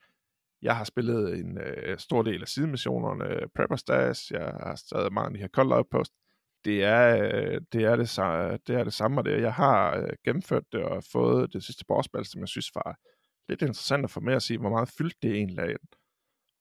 [0.62, 5.28] Jeg har spillet en øh, stor del af sidemissionerne, Prepper Stash, jeg har stadig mange
[5.28, 6.12] af de her Cold Outpost.
[6.66, 10.10] Det er, øh, det, er det, det er det samme, og det jeg har øh,
[10.26, 12.98] gennemført det og fået det sidste bossbattle, som jeg synes var
[13.50, 15.78] lidt interessant at få med at sige, hvor meget fyldt det egentlig er.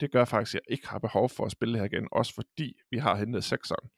[0.00, 2.34] Det gør faktisk, at jeg ikke har behov for at spille det her igen, også
[2.34, 3.90] fordi vi har hentet sekseren.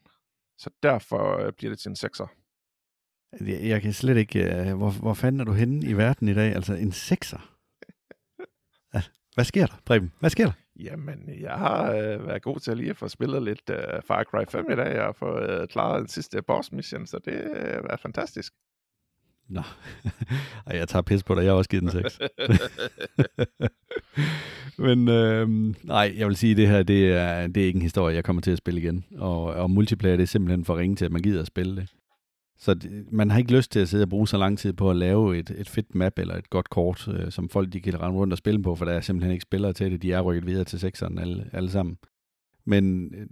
[0.59, 2.27] Så derfor øh, bliver det til en sekser.
[3.41, 4.41] Jeg, jeg kan slet ikke...
[4.41, 6.55] Uh, hvor, hvor fanden er du henne i verden i dag?
[6.55, 7.55] Altså en sekser?
[9.35, 10.13] Hvad sker der, Preben?
[10.21, 10.53] Hvad sker der?
[10.77, 14.25] Jamen, jeg har øh, været god til at lige at få spillet lidt øh, Far
[14.25, 17.83] Cry 5 i dag, og få øh, klaret den sidste boss mission, så det øh,
[17.91, 18.53] er fantastisk.
[19.49, 19.61] Nå,
[20.67, 22.19] Ej, jeg tager pis på dig, jeg har også givet den 6.
[24.79, 25.49] Men øh,
[25.85, 28.25] nej, jeg vil sige, at det her, det er, det er ikke en historie, jeg
[28.25, 29.05] kommer til at spille igen.
[29.17, 31.89] Og, og multiplayer, det er simpelthen for ringe til, at man gider at spille det.
[32.59, 34.91] Så det, man har ikke lyst til at sidde og bruge så lang tid på
[34.91, 38.01] at lave et, et fedt map eller et godt kort, øh, som folk de kan
[38.01, 40.03] rende rundt og spille på, for der er simpelthen ikke spillere til det.
[40.03, 41.99] De er rykket videre til sekseren alle, alle sammen.
[42.65, 43.27] Men øh,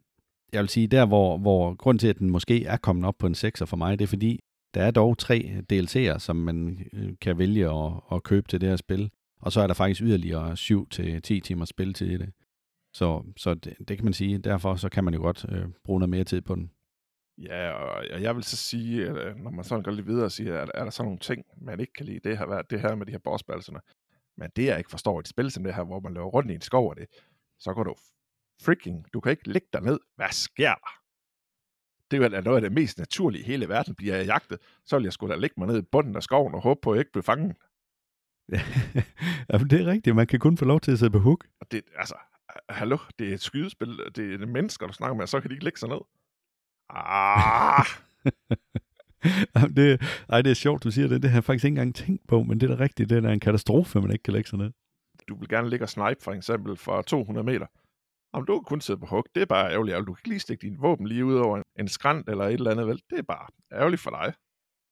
[0.53, 3.27] jeg vil sige, der hvor, hvor grund til, at den måske er kommet op på
[3.27, 4.41] en 6'er for mig, det er fordi,
[4.77, 8.69] der er dog tre DLC'er, som man øh, kan vælge at, at købe til det
[8.69, 9.11] her spil.
[9.41, 12.33] Og så er der faktisk yderligere 7-10 timers spilletid i det.
[12.93, 14.39] Så, så det, det kan man sige.
[14.39, 16.71] Derfor så kan man jo godt øh, bruge noget mere tid på den.
[17.39, 20.33] Ja, og jeg vil så sige, at øh, når man sådan går lidt videre og
[20.33, 22.81] siger, at er der sådan nogle ting, man ikke kan lide, det har været det
[22.81, 23.81] her med de her bossbalserne,
[24.37, 26.51] Men det jeg ikke forstår i et spil som det her, hvor man løber rundt
[26.51, 27.07] i en skov og det,
[27.59, 27.95] så går du
[28.63, 29.99] freaking, du kan ikke ligge der ned.
[30.17, 31.06] Hvad sker der?
[32.11, 33.95] Det er noget af det mest naturlige i hele verden.
[33.95, 36.55] Bliver jeg jagtet, så vil jeg skulle da ligge mig ned i bunden af skoven
[36.55, 37.57] og håbe på, at jeg ikke bliver fanget.
[39.53, 40.17] Ja, det er rigtigt.
[40.17, 41.47] Man kan kun få lov til at sidde på hook.
[41.61, 42.15] Og det, altså,
[42.69, 44.01] hallo, det er et skydespil.
[44.17, 45.99] Det er mennesker, du snakker med, så kan de ikke lægge sig ned.
[46.91, 47.87] Ah!
[49.77, 51.23] det, ej, det er sjovt, du siger det.
[51.23, 53.11] Det har jeg faktisk ikke engang tænkt på, men det er da rigtigt.
[53.11, 54.71] Det er en katastrofe, man ikke kan lægge sig ned.
[55.29, 57.67] Du vil gerne ligge og snipe, for eksempel, fra 200 meter.
[58.37, 59.99] Om du kun sidde på hug, det er bare ærgerligt.
[59.99, 62.71] Du kan ikke lige stikke din våben lige ud over en skrant eller et eller
[62.71, 63.01] andet, vel?
[63.11, 64.33] Det er bare ærgerligt for dig.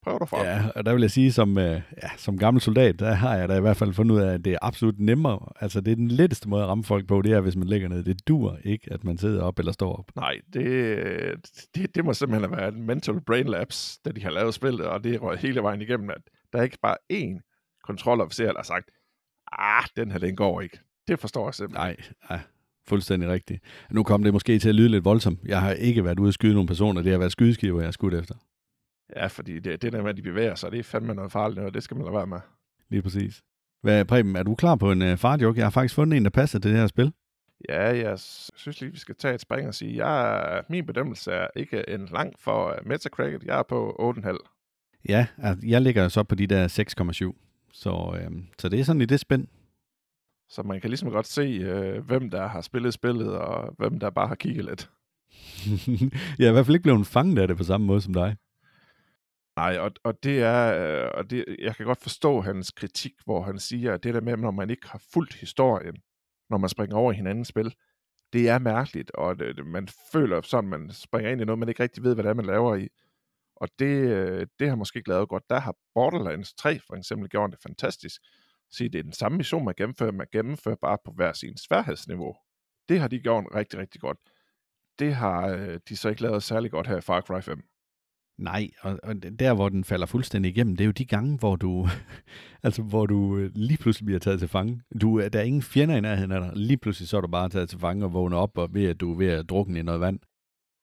[0.02, 0.46] Prøv dig frem.
[0.46, 3.48] Ja, og der vil jeg sige, som, øh, ja, som gammel soldat, der har jeg
[3.48, 5.52] da i hvert fald fundet ud af, at det er absolut nemmere.
[5.60, 7.88] Altså, det er den letteste måde at ramme folk på, det er, hvis man ligger
[7.88, 8.02] ned.
[8.04, 10.16] Det dur ikke, at man sidder op eller står op.
[10.16, 14.54] Nej, det, det, det må simpelthen være en mental brain lapse, da de har lavet
[14.54, 18.56] spillet, og det er hele vejen igennem, at der er ikke bare én kontrolofficer, der
[18.56, 18.90] har sagt,
[19.52, 20.78] ah, den her, den går ikke.
[21.08, 21.86] Det forstår jeg simpelthen.
[21.86, 21.96] Nej,
[22.30, 22.40] nej.
[22.88, 23.62] Fuldstændig rigtigt.
[23.90, 25.38] Nu kom det måske til at lyde lidt voldsomt.
[25.44, 27.02] Jeg har ikke været ude at skyde nogle personer.
[27.02, 28.34] Det har været skydeskiver, jeg har skudt efter.
[29.16, 31.60] Ja, fordi det, det der med, at de bevæger sig, det er fandme noget farligt,
[31.60, 32.40] og det skal man lade være med.
[32.90, 33.42] Lige præcis.
[33.82, 35.58] Hvad, Preben, er du klar på en uh, farjoke?
[35.58, 37.12] Jeg har faktisk fundet en, der passer til det her spil.
[37.68, 38.18] Ja, jeg
[38.56, 42.08] synes lige, vi skal tage et spring og sige, jeg, min bedømmelse er ikke en
[42.12, 43.44] lang for uh, Metacritic.
[43.44, 44.36] Jeg er på 8,5.
[45.08, 46.68] Ja, altså, jeg ligger så på de der
[47.32, 47.44] 6,7.
[47.72, 49.46] Så, øh, så det er sådan i det spænd.
[50.54, 54.10] Så man kan ligesom godt se, øh, hvem der har spillet spillet, og hvem der
[54.10, 54.90] bare har kigget lidt.
[56.38, 58.36] jeg er i hvert fald ikke blevet fanget af det på samme måde som dig.
[59.56, 63.42] Nej, og, og det er, øh, og det, jeg kan godt forstå hans kritik, hvor
[63.42, 65.96] han siger, at det der med, når man ikke har fuldt historien,
[66.50, 67.74] når man springer over i hinandens spil,
[68.32, 71.82] det er mærkeligt, og det, man føler sådan, man springer ind i noget, man ikke
[71.82, 72.88] rigtig ved, hvad det er, man laver i.
[73.56, 75.50] Og det, øh, det har måske ikke lavet godt.
[75.50, 78.22] Der har Borderlands 3 for eksempel gjort det fantastisk.
[78.70, 82.34] Sige, det er den samme mission, man gennemfører, man gennemfører bare på hver sin sværhedsniveau.
[82.88, 84.18] Det har de gjort rigtig, rigtig godt.
[84.98, 87.62] Det har øh, de så ikke lavet særlig godt her i Far Cry 5.
[88.38, 91.56] Nej, og, og der, hvor den falder fuldstændig igennem, det er jo de gange, hvor
[91.56, 91.86] du,
[92.62, 94.82] altså, hvor du øh, lige pludselig bliver taget til fange.
[95.00, 96.50] Du, der er ingen fjender i nærheden af dig.
[96.54, 99.00] Lige pludselig så er du bare taget til fange og vågner op, og ved at
[99.00, 100.20] du er ved at drukne i noget vand.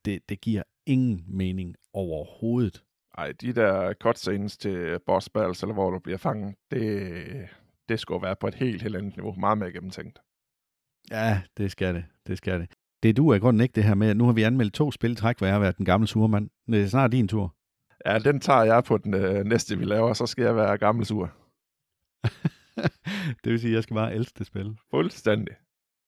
[0.05, 2.83] Det, det giver ingen mening overhovedet.
[3.17, 7.49] Ej, de der cutscenes til boss battles, eller hvor du bliver fanget, det,
[7.91, 9.33] det skulle være på et helt, helt andet niveau.
[9.33, 10.19] Meget mere gennemtænkt.
[11.11, 12.05] Ja, det skal det.
[12.27, 12.69] Det skal det.
[13.03, 15.15] Det du er grunden ikke det her med, at nu har vi anmeldt to spil
[15.15, 16.49] træk, hvor jeg har været den gamle surmand.
[16.67, 17.55] Det er snart din tur.
[18.05, 21.05] Ja, den tager jeg på den øh, næste, vi laver, så skal jeg være gammel
[21.05, 21.31] sur.
[23.43, 24.77] det vil sige, at jeg skal bare elske det spil.
[24.91, 25.55] Fuldstændig.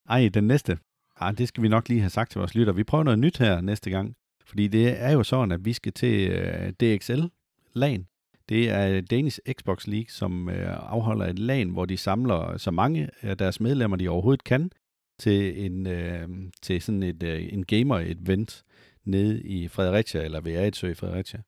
[0.10, 0.78] Ej, den næste.
[1.20, 2.74] Ah, det skal vi nok lige have sagt til vores lytter.
[2.74, 4.16] Vi prøver noget nyt her næste gang.
[4.46, 8.13] Fordi det er jo sådan, at vi skal til uh, DXL-LAN.
[8.50, 13.10] Det er Danish Xbox League, som øh, afholder et LAN, hvor de samler så mange
[13.22, 14.72] af deres medlemmer, de overhovedet kan,
[15.20, 16.28] til en øh,
[16.62, 18.64] til sådan et øh, en gamer-event
[19.06, 21.42] nede i Fredericia, eller ved Aetsø i Fredericia.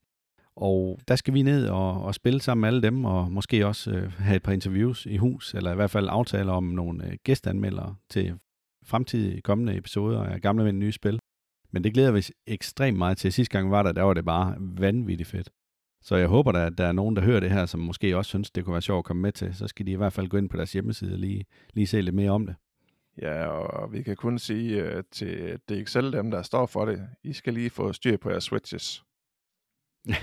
[0.55, 3.91] Og der skal vi ned og, og spille sammen med alle dem, og måske også
[3.91, 7.17] øh, have et par interviews i hus, eller i hvert fald aftaler om nogle øh,
[7.23, 8.33] gæstanmeldere til
[8.85, 11.19] fremtidige kommende episoder af Gamle Mænd Nye Spil.
[11.71, 13.33] Men det glæder vi ekstremt meget til.
[13.33, 15.49] Sidste gang var der, der var det bare vanvittigt fedt.
[16.05, 18.29] Så jeg håber da, at der er nogen, der hører det her, som måske også
[18.29, 19.55] synes, det kunne være sjovt at komme med til.
[19.55, 22.01] Så skal de i hvert fald gå ind på deres hjemmeside og lige, lige se
[22.01, 22.55] lidt mere om det.
[23.21, 27.33] Ja, og vi kan kun sige uh, til DXL, dem der står for det, I
[27.33, 29.03] skal lige få styr på jeres switches.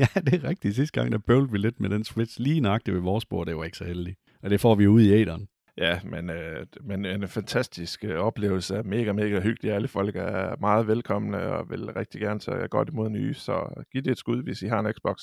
[0.00, 0.74] ja, det er rigtigt.
[0.74, 3.46] Sidste gang, der bøvlede vi lidt med den switch lige nøjagtigt ved vores bord.
[3.46, 4.18] Det var ikke så heldigt.
[4.42, 5.48] Og det får vi ud i æderen.
[5.78, 8.82] Ja, men, øh, men en fantastisk øh, oplevelse.
[8.82, 9.72] Mega, mega hyggelig.
[9.72, 13.34] Alle folk er meget velkomne og vil rigtig gerne tage godt imod nye.
[13.34, 15.16] Så giv det et skud, hvis I har en Xbox.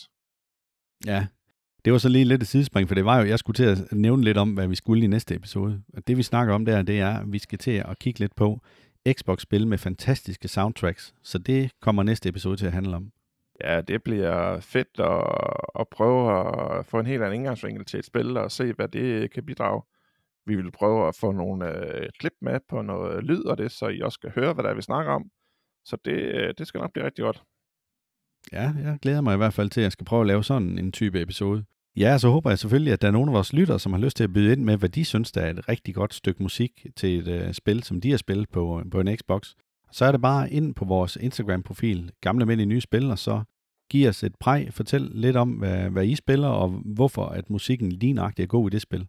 [1.05, 1.27] Ja,
[1.85, 3.91] det var så lige lidt et sidespring, for det var jo, jeg skulle til at
[3.91, 5.83] nævne lidt om, hvad vi skulle i næste episode.
[5.93, 8.35] Og det vi snakker om der, det er, at vi skal til at kigge lidt
[8.35, 8.59] på
[9.11, 11.13] Xbox-spil med fantastiske soundtracks.
[11.23, 13.11] Så det kommer næste episode til at handle om.
[13.63, 15.23] Ja, det bliver fedt at,
[15.79, 16.47] at prøve
[16.79, 19.81] at få en helt anden indgangsvinkel til et spil og se, hvad det kan bidrage.
[20.45, 23.87] Vi vil prøve at få nogle øh, klip med på noget lyd og det, så
[23.87, 25.23] I også skal høre, hvad der er, vi snakker om.
[25.85, 27.43] Så det, øh, det skal nok blive rigtig godt.
[28.51, 30.77] Ja, jeg glæder mig i hvert fald til, at jeg skal prøve at lave sådan
[30.77, 31.65] en type episode.
[31.95, 34.17] Ja, så håber jeg selvfølgelig, at der er nogle af vores lyttere, som har lyst
[34.17, 36.85] til at byde ind med, hvad de synes, der er et rigtig godt stykke musik
[36.95, 39.53] til et øh, spil, som de har spillet på, øh, på en Xbox.
[39.91, 43.43] Så er det bare ind på vores Instagram-profil, Gamle Mænd i Nye Spil, og så
[43.89, 47.91] giv os et præg, fortæl lidt om, hvad, hvad I spiller, og hvorfor at musikken
[47.91, 49.07] lige nøjagtigt er god i det spil.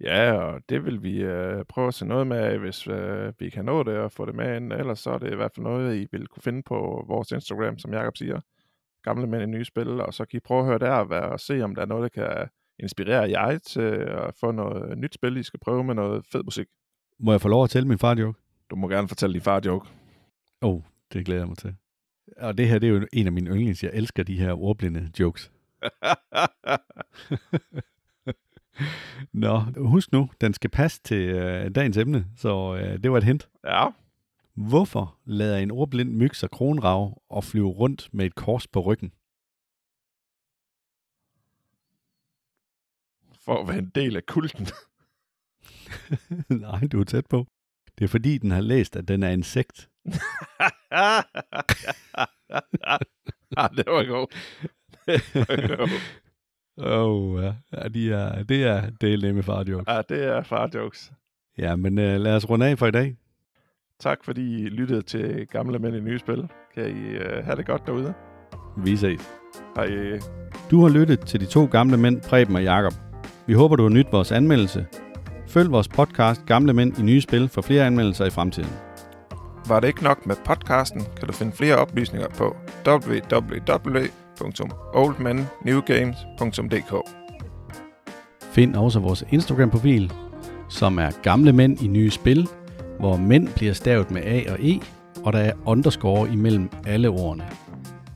[0.00, 3.64] Ja, og det vil vi øh, prøve at se noget med, hvis øh, vi kan
[3.64, 4.72] nå det og få det med ind.
[4.72, 7.78] Ellers så er det i hvert fald noget, I vil kunne finde på vores Instagram,
[7.78, 8.40] som Jakob siger.
[9.02, 11.62] Gamle mænd i nye spil, og så kan I prøve at høre der og se,
[11.62, 15.42] om der er noget, der kan inspirere jer til at få noget nyt spil, I
[15.42, 16.66] skal prøve med noget fed musik.
[17.18, 18.38] Må jeg få lov at tælle min far joke?
[18.70, 19.88] Du må gerne fortælle din far joke.
[20.62, 20.80] Åh, oh,
[21.12, 21.74] det glæder jeg mig til.
[22.36, 23.84] Og det her, det er jo en af mine yndlings.
[23.84, 25.52] Jeg elsker de her ordblinde jokes.
[29.32, 33.24] Nå, husk nu, den skal passe til øh, dagens emne, så øh, det var et
[33.24, 33.48] hint.
[33.64, 33.86] ja,
[34.54, 39.12] Hvorfor lader en ordblind myg sig kronrave og flyve rundt med et kors på ryggen?
[43.44, 44.66] for at være en del af kulten.
[46.64, 47.46] Nej, du er tæt på.
[47.98, 49.88] Det er fordi, den har læst, at den er insekt.
[53.56, 54.26] ah, det var god.
[55.06, 55.88] Det var god.
[56.78, 57.52] Åh, oh, ja.
[57.72, 59.84] ja de er, det er del nemme far jokes.
[59.88, 61.12] Ja, det er far jokes.
[61.58, 63.16] Ja, men øh, lad os runde af for i dag.
[64.00, 66.48] Tak fordi I lyttede til Gamle Mænd i Nye Spil.
[66.74, 68.14] Kan I uh, have det godt derude?
[68.76, 69.30] Vi ses.
[69.76, 70.18] Hej.
[70.70, 72.92] Du har lyttet til de to gamle mænd, Preben og Jakob.
[73.46, 74.86] Vi håber, du har nydt vores anmeldelse.
[75.46, 78.70] Følg vores podcast Gamle Mænd i Nye Spil for flere anmeldelser i fremtiden.
[79.68, 82.56] Var det ikke nok med podcasten, kan du finde flere oplysninger på
[84.40, 86.94] www.oldmannewgames.dk
[88.52, 90.12] Find også vores Instagram-profil,
[90.68, 92.48] som er Gamle Mænd i Nye Spil,
[92.98, 94.80] hvor mænd bliver stavet med A og E,
[95.24, 97.44] og der er underscore imellem alle ordene.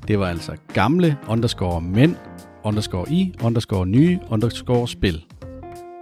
[0.09, 2.17] Det var altså gamle underscore mænd,
[2.65, 5.25] underscore i, underscore nye, underscore spil.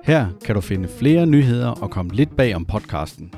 [0.04, 3.32] Her kan du finde flere nyheder og komme lidt bag om podcasten.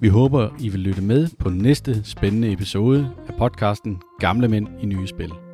[0.00, 4.86] Vi håber, I vil lytte med på næste spændende episode af podcasten Gamle Mænd i
[4.86, 5.45] Nye Spil.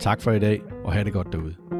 [0.00, 1.75] Tak for i dag, og have det godt derude.